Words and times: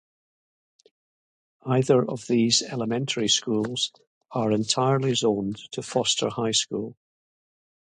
Either 1.63 2.03
of 2.03 2.25
these 2.25 2.63
elementary 2.63 3.27
schools 3.27 3.91
are 4.31 4.51
entirely 4.51 5.13
zoned 5.13 5.57
to 5.71 5.83
Foster 5.83 6.27
High 6.29 6.53
School. 6.53 6.97